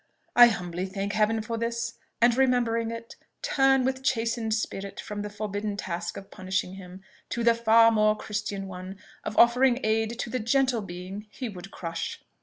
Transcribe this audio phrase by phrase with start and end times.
[0.35, 5.29] I humbly thank Heaven for this, and remembering it, turn with chastened spirit from the
[5.29, 10.31] forbidden task of punishing him, to the far more Christian one of offering aid to
[10.31, 12.19] the gentle being he would crush.